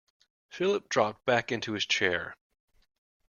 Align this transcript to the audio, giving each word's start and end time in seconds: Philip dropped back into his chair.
Philip 0.49 0.89
dropped 0.89 1.25
back 1.27 1.51
into 1.51 1.73
his 1.73 1.85
chair. 1.85 2.35